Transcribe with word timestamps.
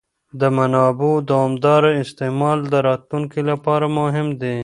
د 0.39 0.41
منابعو 0.57 1.23
دوامداره 1.29 1.91
استعمال 2.03 2.57
د 2.71 2.73
راتلونکي 2.87 3.41
لپاره 3.49 3.85
مهم 3.99 4.27
دی. 4.41 4.57